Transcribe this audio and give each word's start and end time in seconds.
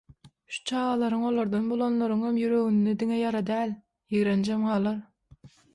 Şu 0.53 0.61
çagalaryň, 0.71 1.25
olardan 1.33 1.67
bolanlaryňam 1.73 2.41
ýüreginde 2.43 2.97
diňe 3.05 3.21
ýara 3.21 3.45
däl, 3.55 3.79
ýigrenjem 4.17 4.71
galar. 4.73 5.03